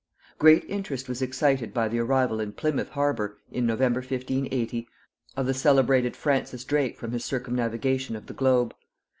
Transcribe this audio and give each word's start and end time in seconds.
Great 0.39 0.63
interest 0.67 1.07
was 1.07 1.21
excited 1.21 1.75
by 1.75 1.87
the 1.87 1.99
arrival 1.99 2.39
in 2.39 2.51
Plymouth 2.51 2.89
harbour, 2.89 3.37
in 3.51 3.67
November 3.67 3.99
1580, 3.99 4.87
of 5.37 5.45
the 5.45 5.53
celebrated 5.53 6.15
Francis 6.15 6.63
Drake 6.63 6.97
from 6.97 7.11
his 7.11 7.23
circumnavigation 7.23 8.15
of 8.15 8.25
the 8.25 8.33
globe. 8.33 8.73